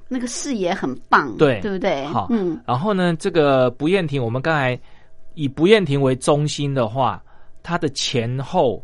[0.07, 2.05] 那个视野很棒，对对不对？
[2.07, 4.77] 好嗯然后呢，这个不厌亭，我们刚才
[5.35, 7.21] 以不厌亭为中心的话，
[7.61, 8.83] 它的前后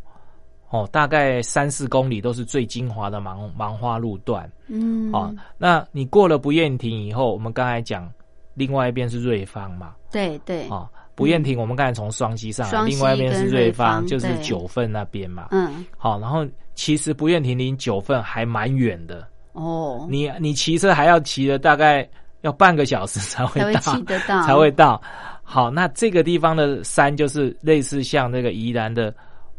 [0.73, 4.51] 哦，大概三四公里都是最精华的芒芒花路段。
[4.67, 8.11] 嗯，哦，那你过了不厌亭以后，我们刚才讲
[8.55, 15.49] 另外一边是瑞芳嘛，对对，哦，不厌亭我们刚才从双溪上来，另外一边是瑞瑞芳，就是九份那边嘛。
[15.51, 16.43] 嗯，好，然后
[16.73, 22.09] 其实不厌亭离九份还蛮远的，哦，你你骑车还要骑了大概
[22.41, 24.99] 要半个小时才会才会到，骑得到，才会到。
[25.43, 29.13] 好，那这个地方的山就是类似像那个宜兰的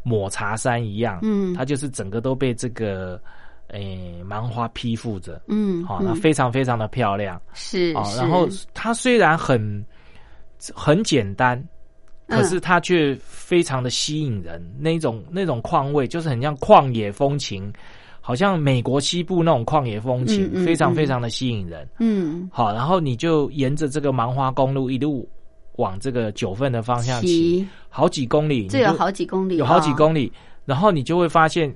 [0.04, 1.52] 抹茶山一样，嗯。
[1.54, 3.20] 它就是整个都被这个
[3.68, 6.06] 诶、芒花披覆着，嗯，好、嗯。
[6.06, 7.36] 那非常非常的漂亮。
[7.36, 7.92] 哦，是。
[7.96, 9.84] 哦然后它虽然很
[10.72, 11.58] 很简单，
[12.28, 12.38] 嗯。
[12.38, 17.72] 可是它却非常的吸引人，那种那种况味就是很像旷野风情，
[18.20, 21.88] 好像美国西部那种旷野风情，嗯嗯非常嗯非常的吸引人。
[21.98, 25.28] 嗯，好，然后你就沿着这个芒花公路一路
[25.76, 27.68] 往这个九份的方向骑，骑。
[27.88, 30.32] 好几公里，这有好几公里，有好几哦公里，
[30.64, 31.72] 然后你就会发现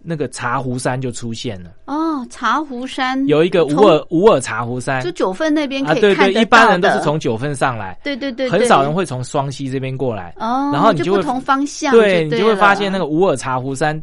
[0.00, 5.02] 那个茶壶山就出现了，哦，茶壶山有一个五从耳五耳茶壶山。
[5.02, 10.34] 就九份那边啊，对对，可以看得一般人都是从九份上来，对对对，很少人会从双溪这边过来。
[10.38, 14.00] 哦，然后你就不同方向，对你就会发现那个五耳茶壶山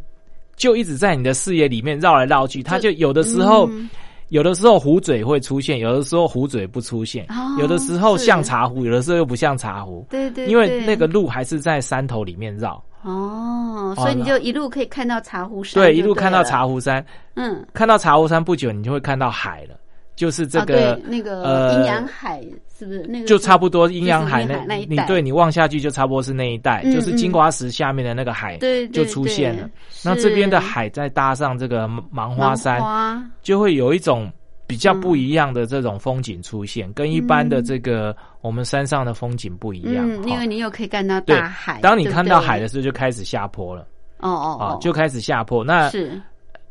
[0.56, 3.68] 就一直在你的视野里面绕来绕去，它就有的时候。
[3.70, 3.88] 嗯
[4.28, 10.04] 有的时候壶嘴会出现，有的时候壶嘴不出现，哦有的时候像茶壶，有的时候又不像茶壶。
[10.10, 17.04] 对对，因为那个路还是在山头里面绕，哦，所以你就一路可以看到茶壶山，对，就一路看到，茶壶山，
[17.34, 19.78] 嗯，看到茶壶山不久，你就会看到海了，
[20.16, 22.42] 就是这啊个、对那个呃阴阳海
[22.76, 23.06] 是不是？
[23.06, 25.02] 那个就差不多多阴阳海就是阴阳海那一带。
[25.02, 29.64] 你对你望下去就差不多是那一带，嗯就是金瓜石下面的那个海对对就出现了。
[29.64, 29.70] 对。
[30.02, 34.30] 那这边的海再搭上这个芒花山，就会有一种
[34.66, 40.10] 比较不一样的这种风景出现，跟一般的这个我们山上的风景不一样。
[40.10, 43.86] 嗯，因为你又可以看到对大海，当你看到海的时候，就开始下坡了。
[44.20, 45.62] 哦哦，，就开始下坡。
[45.62, 46.18] 那是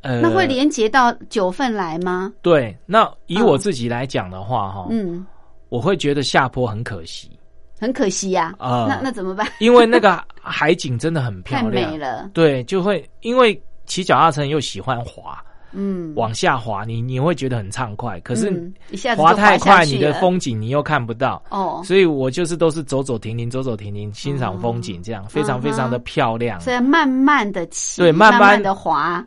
[0.05, 2.31] 呃，那会连接到九份来吗？
[2.41, 2.75] 对。
[2.85, 5.25] 那以我嗯自己来讲的话，哈，嗯，
[5.69, 7.31] 我会觉得下坡很可惜。
[7.79, 9.45] 很可惜呀，啊那那怎么办？
[9.59, 15.43] 因为那个海景真的很 漂亮，太美了，对，就会因为骑脚踏车又喜欢滑，
[15.73, 21.43] 嗯，往下滑，你你会觉得很畅快，可是嗯一下子滑太下快，你的风景你又看不到。
[21.49, 26.57] 哦，所以我就是都是走走停停，走走停停，欣赏风景，这样非常非常的漂亮。
[26.61, 29.23] 所以慢慢的骑，对慢慢慢的滑，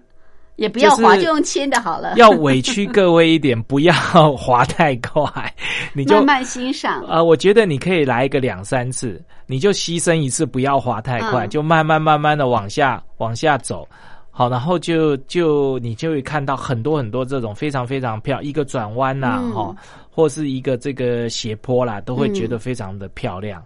[0.58, 3.94] 也不要就是滑，就用牵的好了， 要委屈各位一点，不要
[4.36, 5.54] 滑太快，
[5.92, 7.00] 你就慢慢欣赏。
[7.08, 13.86] 呃，我觉得你可以来一个两三次，你就牺牲一次，不要滑太快，嗯就慢慢慢慢的往下往下走。
[14.30, 19.74] 好，然后就就你就会看到很多很多这种非常非常漂一个转弯呐、嗯哈、
[20.10, 23.62] 或是一个这个斜坡啦，都会觉得非常的漂亮。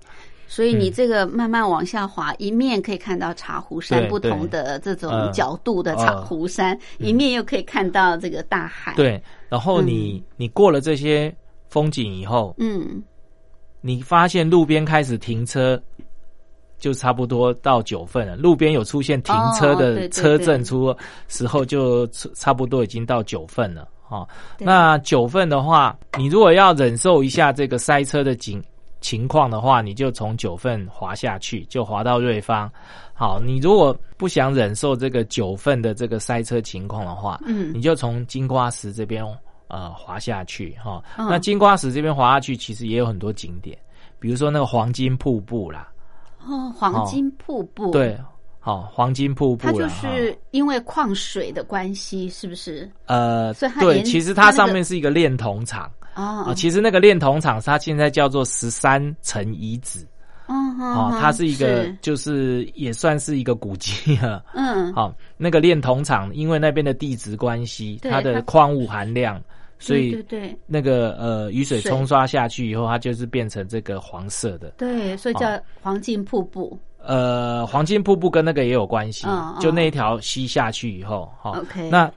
[0.53, 5.32] 所以你这个慢慢往下滑，一面可以看到茶壶山不同的这种嗯。
[5.32, 11.34] 角度的茶壶山，一面又可以看到这个大海。，对，然后你、你过了这些
[11.70, 13.03] 风景以后，嗯，
[13.80, 15.82] 你发现路边开始停车，
[16.78, 18.36] 就差不多到九份了。
[18.36, 20.94] 路边有出现停车的车对阵出
[21.28, 23.88] 时候，就差不多已经到九份了。
[24.11, 24.28] 哦，
[24.59, 28.62] 那九份的话，你如果要忍受一下这个塞车的景
[29.03, 32.70] 情况的话，你就从九份滑下去，就滑到瑞芳。
[33.12, 39.22] 好，你如果不想忍受这个九份的这个塞车情况的话，嗯你就从金瓜石这边
[39.68, 41.03] 呃滑下去哈。
[41.18, 43.76] 嗯那金瓜石这边滑下去，其实也有很多景点，
[44.18, 45.88] 比如说那个黄金瀑布啦，
[46.46, 48.18] 哦，黄金瀑布，对，
[48.59, 52.90] 好、黄金瀑布它就是因为矿水的关系，是不是？
[53.07, 60.06] 呃，对，所以它沿其实它上面是一个炼铜厂啊、哦，其实那个炼铜厂它现在叫做十三层遗址。
[60.46, 64.44] 哦它是一个就是也算是一个古迹了。
[64.52, 69.40] 嗯，好、 那个炼铜厂因为那边的地质关系，它的矿物含量，
[69.78, 70.40] 所以对对。
[70.40, 74.74] 对那个呃雨水水冲刷下去以后，它就是变成这个黄色的。
[74.76, 76.78] 对，所以叫黄金瀑布。
[76.98, 79.26] 呃，黄金瀑布跟那个也有关系，
[79.58, 82.10] 就那一条溪下去以后，哈、OK 那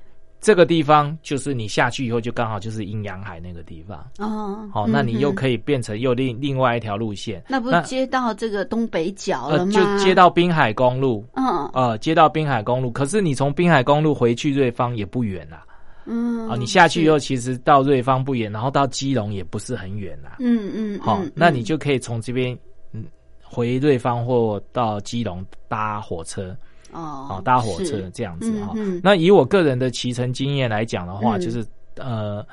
[0.45, 4.07] 这个地方就是你下去以后就刚好就是阴阳海那个地方。
[4.19, 9.71] 哦，好，那你又可以，以变成又另另外一条路线，那不是接到这个东北角了呃，吗？
[9.71, 12.91] 就接，到滨海公路，嗯呃，接到滨海公路。
[12.91, 15.65] 可是你从滨海公路回去瑞芳也不远啦，
[16.05, 20.35] 嗯，啊，你下去以是，后其实到瑞芳不远，然后到基隆也不是很远啦。
[20.41, 22.55] 嗯嗯，好、嗯那你就可以从这边
[22.91, 23.03] 嗯
[23.41, 26.55] 回瑞芳或到基隆搭火车，
[26.95, 31.41] 哦哦，搭火车这样子哈、嗯嗯那以我个人的骑乘经验来讲的话，嗯。
[31.41, 31.65] 就是
[31.97, 32.45] 呃，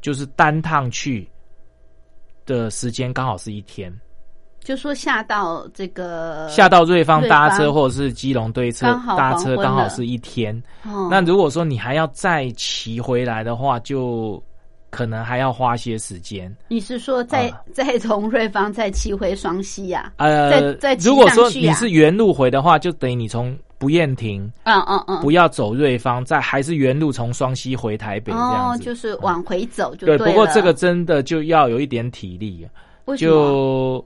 [0.00, 1.28] 就是单趟去
[2.44, 3.92] 的时间刚好是一天，
[4.60, 10.56] 就说下到这个下到瑞芳搭车或者是基隆对车搭车刚好是一天。
[10.84, 11.08] 哦。
[11.10, 14.40] 那如果说你还要再骑回来的话，就
[14.90, 16.54] 可能还要花些时间。
[16.68, 30.24] 你是说再、啊再从瑞芳再骑回双溪呀、呃再再，骑如果说你是原路回的话，就等于你从不厌亭嗯嗯嗯，不要走瑞芳，在还是原路从双溪回台北这样哦，就是往回走就对，了。
[30.24, 32.66] 不过这个真的就要有一点体力，
[33.16, 34.04] 就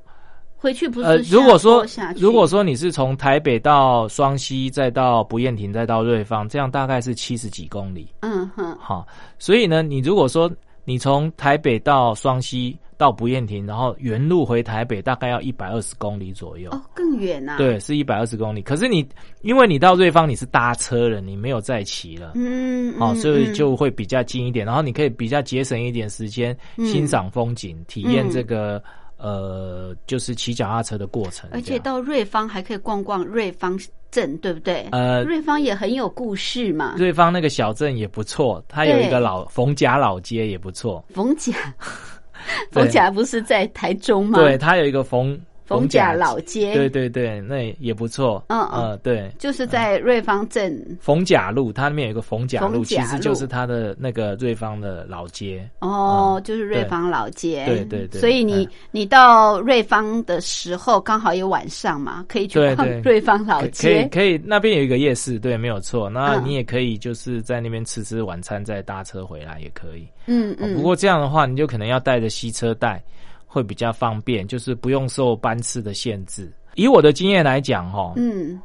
[0.56, 8.08] 回去不是如果说如果说你是从台北到双溪，再到不厌亭，再到瑞芳，这样大概是七十几公里。
[8.20, 8.76] 嗯哼。
[8.78, 9.06] 好，
[9.38, 10.50] 所以呢，你如果说
[10.84, 16.70] 你从台北到双溪到不厌亭，然后原路回台北，大概要一百二十公里左右。
[16.70, 18.60] 哦更远呐、啊，，对，是一百二十公里。
[18.60, 19.08] 可是你
[19.40, 22.32] 因为你到瑞芳你是搭车了，你没有再骑了。
[22.34, 28.82] 嗯，哦，嗯所以嗯就会比较近一点，然后你可以比较节省一点时间，嗯欣赏风景，体验这个、
[29.16, 31.48] 呃，就是骑脚踏车的过程。
[31.54, 33.78] 而且到瑞芳还可以逛逛瑞芳
[34.10, 34.86] 镇，对不对？
[34.92, 36.96] 呃瑞芳也很有故事嘛。
[36.98, 41.02] 瑞芳那个小镇也不错，它有一对个老逢甲老街也不错。
[41.14, 42.09] 逢甲，对
[42.70, 44.38] 逢甲不是在台中吗？
[44.38, 45.38] 对，，他有一个逢
[45.78, 48.44] 逢甲老街，对对对，那也不错。
[48.48, 49.30] 嗯嗯呃，对。
[49.38, 50.98] 就是在瑞芳镇。
[51.00, 55.68] 逢甲路，它那边有一个逢甲路，其实就是它的那个瑞芳的老街。
[55.78, 64.08] 哦，嗯就是瑞芳老街，对对对所以你、嗯你到瑞芳的时候，刚好有晚上嘛，可以去逛对对瑞芳老街可以街。
[64.08, 66.10] 可以，那边有一个夜市，对，没有错。
[66.10, 70.06] 那嗯你也可以就是在那边吃吃晚餐，再搭车回来也可以。
[70.26, 73.02] 嗯嗯，哦不过这样的话，你就可能要带着吸车带，
[73.52, 76.50] 会比较方便，就是不用受班次的限制。
[76.76, 78.56] 以我的经验来讲，哈，嗯，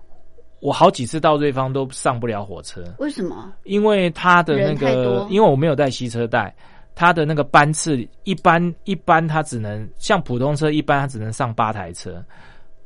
[0.60, 3.52] 我好几次到瑞芳都上不了火车，为什么？
[3.64, 6.54] 因为他的那个，因为我没有带吸车带，
[6.94, 12.24] 它的那个班次一般一般，它只能像普通车一般，它只能上八台车，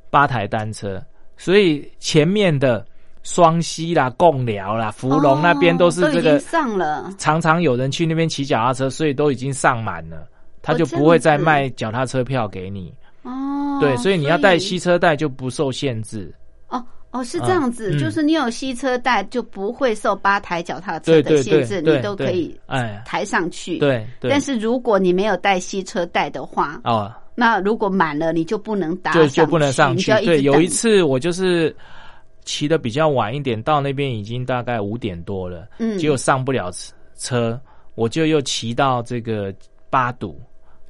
[0.10, 1.04] 八台单车，
[1.36, 2.84] 所以前面的
[3.24, 7.14] 双溪啦、贡寮啦、芙蓉那边都是这个，上了。
[7.18, 10.26] 常常有人去那边骑脚踏车，所以都已经上满了，
[10.62, 12.94] 他就不会再卖脚踏车票给你。
[13.24, 16.34] 哦，对，所以你要带吸车带就不受限制。
[16.70, 24.30] 哦哦，是这样子，嗯就是你有吸车带，就不会受八台脚踏车对对的限制，对对，你都可以哎，抬上去。，对对。
[24.30, 29.98] 但是如果你没有带吸车带的话，哦，那如果满了，你就不能搭就上就不能上。
[29.98, 31.76] 去对，有一次我就是
[32.46, 36.72] 骑的比较晚一点，到那边已经大概五点多了，嗯结果上不了
[37.18, 37.60] 车，
[37.96, 39.52] 我就又骑到这个
[39.90, 40.40] 八堵。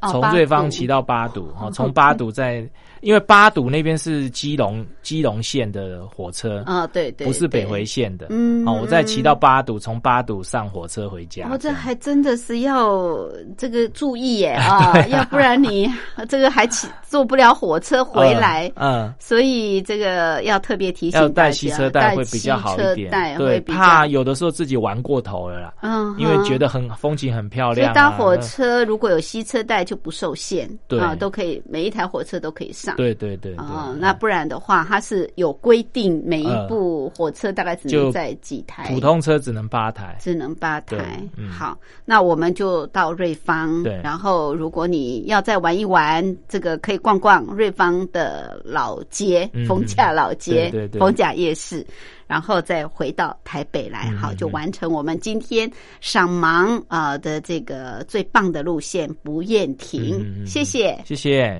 [0.01, 2.63] 从瑞芳骑到八堵，哦，从八堵再，
[3.01, 11.47] 因为八堵那边是基隆基隆线的火车，啊，对对，不是北回线的，嗯哦，我再骑到八堵，从八堵上火车回家。
[11.49, 13.17] 哦，这还真的是要
[13.57, 15.89] 这个注意耶啊， 要不然你
[16.27, 18.71] 这个还骑坐不了火车回来。
[18.77, 27.93] 嗯，所以这个要特别提醒带吸车带会比较好一点对，怕有的时候自己玩过头了啦，嗯，因为觉得很风景很漂亮啊。
[27.93, 32.88] 所以搭火车如果有吸车带就不受限，对啊，都可以，每一台火车都可以上。
[32.95, 40.15] 对对对对，哦，那不然的话，它是有规定，每一呃部火车大概只能就载几台，普通车只能八台。
[40.19, 41.23] 只能八对台。
[41.37, 41.49] 嗯。
[41.49, 43.99] 好，那我们就到瑞芳，对。
[44.03, 50.99] 然后如果你要再玩一玩，这个可以逛逛瑞芳的老街嗯，逢甲老街对对，对。
[50.99, 51.85] 逢甲夜市。
[52.27, 55.67] 然后再回到台北来，好，就完成我们今天
[55.99, 60.45] 赏盲啊、呃的这个最棒的路线不厌亭，嗯嗯嗯。
[60.45, 60.95] 谢谢。
[61.03, 61.59] 谢谢。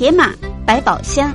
[0.00, 0.32] 铁马
[0.64, 1.30] 百宝箱。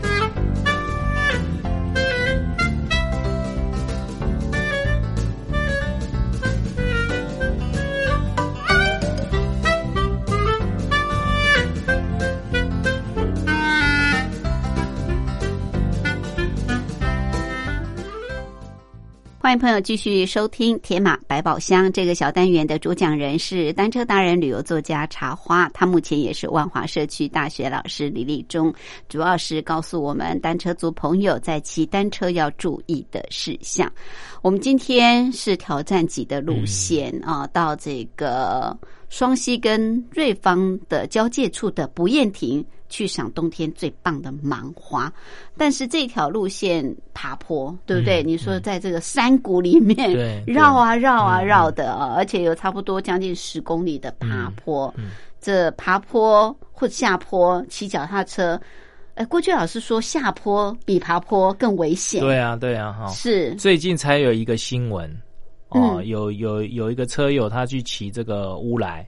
[19.56, 28.74] 迎朋友继续收听《铁马百宝箱》这个小单元的主讲人是单车达人、旅游作家茶花，他目前也是万华社区大学老师李立忠，
[29.08, 33.90] 主要是告诉我们单车族朋友在骑单车要注意的事项。
[34.42, 38.78] 我们今天是挑战级的路线、啊，到这个
[39.08, 42.64] 双溪跟瑞芳的交界处的不厌亭。
[42.96, 45.12] 去赏冬天最棒的芒花，
[45.58, 48.24] 但是这条路线爬坡，对不对？
[48.24, 50.16] 嗯你说在这个山谷里面
[50.48, 54.94] 绕啊绕啊嗯绕的啊，而且有差不多将近十公里的爬坡。
[55.42, 58.58] 这爬坡或下坡骑脚踏车，
[59.16, 62.22] 哎，郭俊老师说下坡比爬坡更危险。
[62.22, 63.08] 对啊，对啊，哈。
[63.10, 65.12] 是最近才有一个新闻
[65.68, 69.06] 哦，嗯有有有一个车友他去骑这个乌来，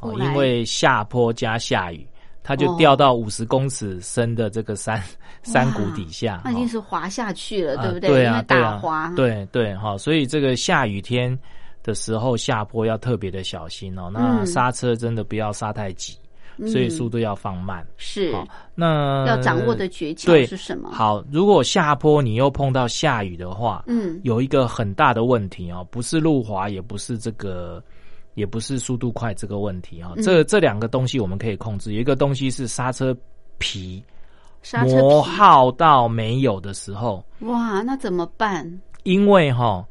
[0.00, 2.04] 哦因为下坡加下雨，
[2.48, 5.02] 他就哦掉到五十公尺深的这个山
[5.42, 8.24] 山谷底下，那已经哦是滑下去了，啊对不对？
[8.24, 11.38] 啊，对啊打滑，，对对哈，所以这个下雨天
[11.82, 14.08] 的时候下坡要特别的小心哦。
[14.10, 14.46] 那嗯。
[14.46, 16.16] 刹车真的不要刹太急，
[16.60, 17.86] 所以嗯速度要放慢。
[17.98, 18.32] 是。
[18.32, 24.18] 好，那要掌握的诀窍是什么？，好，如果下坡你又碰到下雨的话，嗯。
[24.24, 27.82] 有一个很大的问题哦，不是路滑，也不是这个，
[28.38, 30.14] 也不是速度快这个问题啊、哦。
[30.16, 30.22] 嗯。
[30.22, 31.92] 这这两个东西我们可以控制。
[31.92, 33.14] 有一个东西是刹车
[33.58, 34.02] 皮
[34.86, 38.80] 磨耗到没有的时候，哇，那怎么办？
[39.02, 39.84] 因为哈、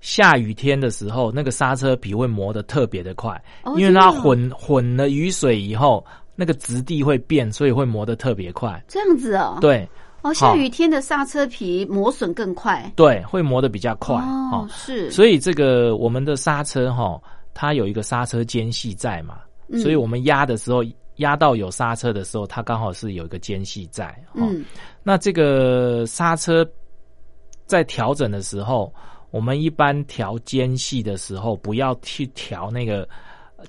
[0.00, 8.82] 下雨天的时候，那个刹车皮会磨得特别的快，哦因为它混混了雨水以后，那个质地会变，所以会磨得特别快。
[8.86, 9.88] 这样子哦，对。
[10.22, 17.20] 哦，下雨天的刹车皮磨损更快，对，会磨得比较快哦，是，所以这个我们的刹车哈、
[17.58, 19.38] 它有一个刹车间隙在嘛，
[19.68, 19.80] 嗯。
[19.80, 20.84] 所以我们压的时候
[21.16, 24.08] 压到有刹车的时候，它刚好是有一个间隙在。
[24.34, 24.62] 哦、嗯。
[25.02, 26.68] 那这个刹车
[27.64, 28.92] 在调整的时候，
[29.30, 33.08] 我们一般调间隙的时候，不要去调那个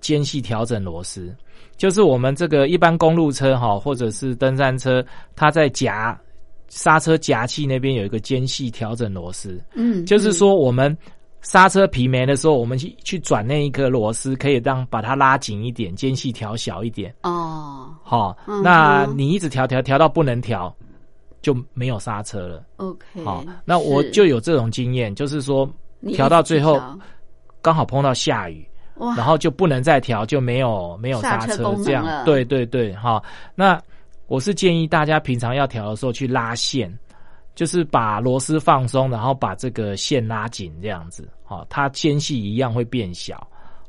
[0.02, 1.34] 间隙调整螺丝，
[1.78, 5.02] 就是我们这个一般公路车哈，或者是登山车，
[5.34, 6.20] 它在夹
[6.68, 10.96] 刹车夹器那边有一个间隙调整螺丝，嗯，就是说我们
[11.42, 17.14] 刹车皮没的时候，我们去去转那一颗螺丝，可以让把它拉紧一点，间隙调小一点。
[17.24, 17.94] 哦。
[18.04, 20.74] 好、嗯那你一直调调调到不能调，
[21.42, 22.64] 就没有刹车了。
[22.78, 25.70] ，OK，好、那我就有这种经验，就是说
[26.14, 26.82] 调到最后
[27.62, 32.06] 刚好碰到下雨，然后就不能再调，就没有没有刹刹车这样。
[32.26, 33.22] 对对对，哈、
[33.56, 33.80] 那
[34.28, 36.92] 我是建议大家平常要调的时候去拉线，
[37.58, 43.36] 就是把螺丝放松，然后把这个线拉紧，这样子，好、它间隙一样会变小。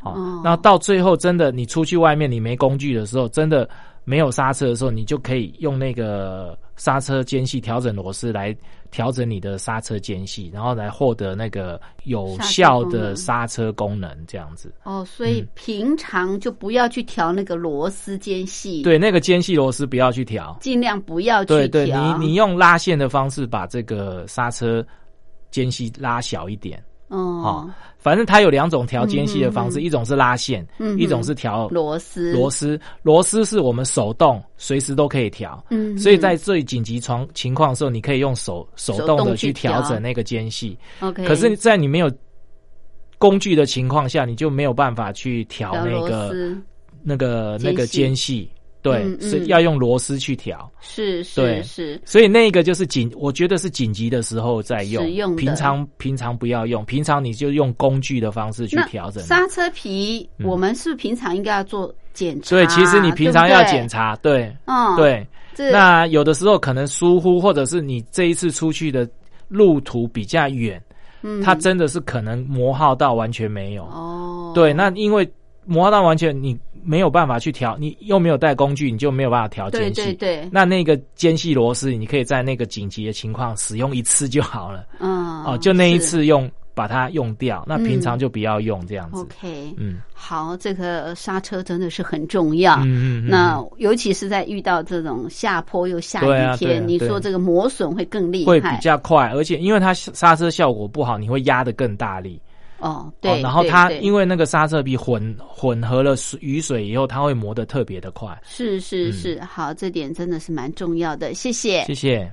[0.01, 3.69] 好、哦那到最后真的你出去外面你没工具的时候，真的
[4.09, 8.57] 没有刹车的时候，你就可以用那个刹车间隙调整螺丝来
[8.91, 14.73] 调整你的刹车间隙，然后来获得那个有效的刹车功能，这样子。
[14.83, 20.57] 哦，所以嗯平常就不要去调那个螺丝间隙，，对，那个间隙螺丝不要去调。
[20.59, 22.17] 尽量不要去对对，调。
[22.17, 24.83] 你你用拉线的方式把这个刹车
[25.51, 26.83] 间隙拉小一点。
[27.09, 32.79] 哦好，反正它有两种调间隙的方式，一种是拉线，嗯一种是调螺丝螺丝。
[33.03, 40.79] 螺丝是我们手动随时都可以调，嗯所以在最紧急床情况的时候，你可以用手手动的去去调调整那个间隙。
[41.01, 42.11] OK，可是，在你没有
[43.19, 46.33] 工具的情况下，你就没有办法去调那个
[47.03, 48.51] 那个那个间隙。
[48.91, 50.70] 对嗯，嗯是要用螺丝去调。
[50.80, 59.22] 是是是，所以那个就是紧，我觉得是紧急的时候再用，使用平常平常不要用，平常你就用工具的方式去调整。
[59.24, 62.51] 刹车皮，嗯我们是平常应该要做检查？
[62.51, 65.26] 对，其实你平常要检查，查，对嗯，，对。
[65.72, 69.09] 那有的时候可能疏忽，或者是你这一次出去的
[69.49, 70.80] 路途比较远，
[71.22, 73.82] 嗯它真的是可能磨耗到完全没有。
[73.86, 75.28] 哦，对，那因为
[75.64, 76.57] 磨耗到完全你
[76.89, 80.14] 没有办法去调，你又没有带工具，你就没有办法调对间隙。
[80.14, 84.86] 对对，那那个间隙螺丝，你可以在那个紧急的情况使用一次就好了。
[84.99, 89.20] 嗯，哦，就那一次用把它用掉，那平常嗯就不要用这样子。
[89.20, 92.76] OK，嗯好，这个刹车真的是很重要。
[92.76, 102.41] 嗯嗯嗯，那尤其是在遇到这种下坡又下雨天，你说这个磨损会更厉害，会比较快，而且因为它刹车效果不好，你会压得更大力。
[102.79, 108.37] 哦，对，哦，然后它因为为那个刹车皮混混合了水雨水以后，它会磨得特别的快。
[108.45, 109.12] 是是嗯。
[109.12, 111.85] 是，好，这点真的是蛮重要的，谢谢。
[111.85, 112.33] 谢谢。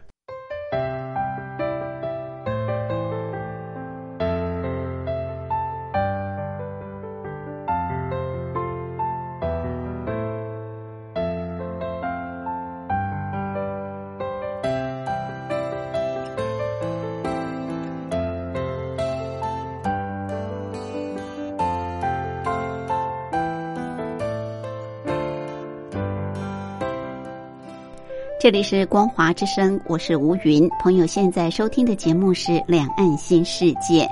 [28.46, 30.70] 这里是光华之声，我是吴云。
[30.80, 34.04] 朋友现在收听的节目是《两岸新世界》，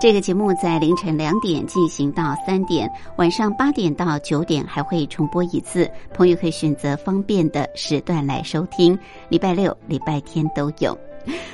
[0.00, 5.86] 这个节目在凌晨两点进行到三点，晚上八点到九点还会重播一次。
[6.14, 10.98] 朋友可以选择方便的时段来收听，礼拜六、礼拜天都有。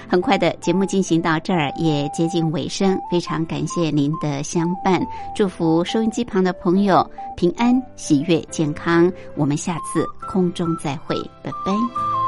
[0.09, 5.05] 很快的节目进行到这儿，也接近尾声，非常感谢您的相伴，
[5.35, 9.13] 祝福收音机旁的朋友平安、喜悦、健康。
[9.37, 12.20] 我们下次空中再会，拜拜。